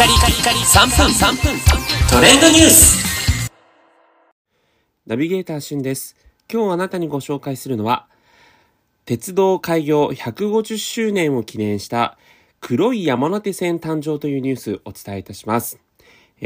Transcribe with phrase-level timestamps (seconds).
[0.00, 1.60] カリカリカリ3分3分
[2.10, 3.50] トレンドニュース
[5.06, 6.16] ナビゲーターしんです。
[6.50, 8.08] 今日あなたにご紹介するのは、
[9.04, 12.16] 鉄道開業150周年を記念した
[12.62, 15.78] 黒い山手線誕生というニュースをお伝えいたします。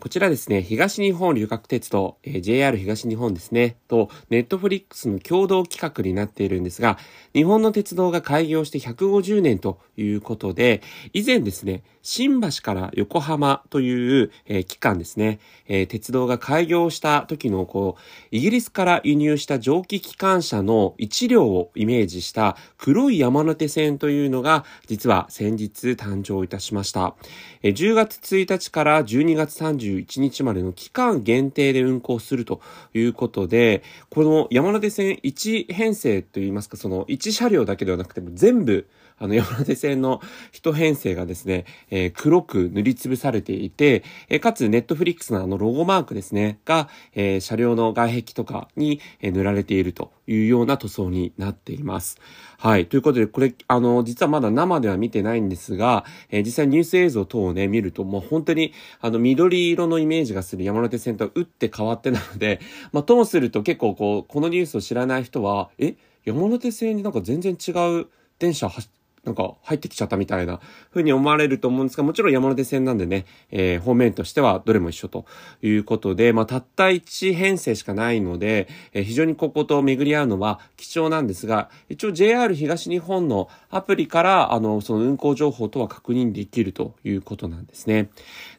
[0.00, 6.98] こちらですね、東日本旅客鉄道、JR 東日本ですね、と、ネットフリックスの共同企画になっているんですが、
[7.32, 10.82] 日本の鉄道が開業して150年ということで、
[11.14, 27.14] 以前ですね、新橋から横浜という、えー、期間ですね、えー、鉄道が開業した時の、こう、イギリスから輸入した蒸気機関車の1両をイメージした黒い山手線というのが、実は先日誕生いたしました。
[27.62, 32.62] えー、10月1日から12月31日までの期間限定で運行すると
[32.94, 40.20] いうことで、この山手線1編成といいますか、その1車両だけではなくても全部、あの山手線の
[40.52, 52.18] 一編成がですね、えー、黒く塗りつぶされていて、えー、かつネットフリックスのあのロゴマークですね、が、えー、車両の外壁とかに、え塗られているというような塗装になっています。
[52.58, 52.86] はい。
[52.86, 62.60] ということで、これ、あの、実はまだ生では見てないんですが、え実際ニュース映像等をね、見ると、もう本当に、あの、緑色のイメージがする山手線と打って変わってなので、
[62.92, 65.94] まあ、ともすると結構こう、このニュースを知らない人は、え
[66.24, 67.70] 山手線になんか全然違
[68.00, 68.06] う
[68.38, 68.88] 電車走
[69.28, 70.58] なんか入ってきちゃったみたいな
[70.90, 75.26] 風に思われると思うんですが、もちろん山手線なんでね、えー、方面としてはどれも一緒と
[75.62, 88.08] いうことで、まあ、たった1編成しかないので、えー、非常にここと巡り合うのは貴重なんですが、一応 JR 東日本のアプリから、あの、その運行情報とは確認できるということなんですね。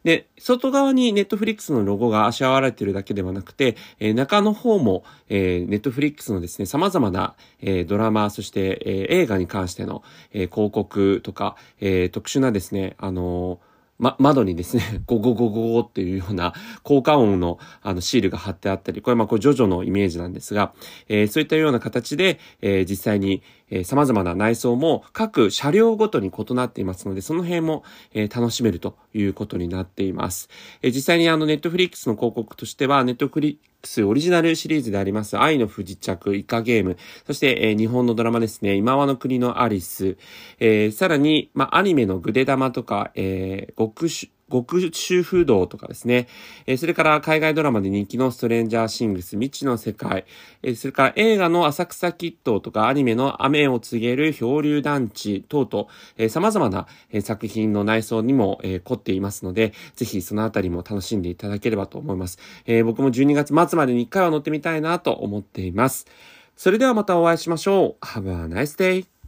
[0.03, 13.59] で、外側にネットフリックスのロゴがあしらわれているだけではなくて、えー、中の方も、えー、ネットフリックスのですね、様々な、えー、ドラマ、そして、えー、映画に関しての、えー、広告とか、えー、特殊なですね、あの
[13.97, 20.73] ま、窓にですね、 ゴゴゴゴゴっていうような効果音のあのシールが貼ってあったり、これまあこれジョジョのイメージなんですが、
[21.07, 30.49] えー、そういったような形で、えー、実際に、えー、様々な内装も各車両ごとに異なっていますので、その辺も、えー、楽しめるということになっています。
[30.81, 40.17] えー、実際にあのネットフリックスの広告としては、ネットフリックスオリジナルシリーズであります、愛の不時着、イカゲーム、そして、えー、日本のドラマですね、今和の国のアリス、
[40.59, 46.27] えー、さらに、ま、アニメのグデ玉とか、えー、極主、極主不動とかですね。
[46.65, 50.25] えー、それから海外ドラマで人気のストレンジャーシングス未知の世界。
[50.63, 55.87] えー、それから映画の浅草キットとかアニメの雨を告げる漂流団地等々、
[56.17, 62.39] えー、様々な、え、作品の内装にも、え、凝っていますので、ぜひそのあたりも楽しんでいただければと思います。
[62.65, 66.07] え、僕も12月末までに1回は乗ってみたいなと思っています。
[66.55, 68.05] それではまたお会いしましょう。
[68.05, 69.18] Have a nice day!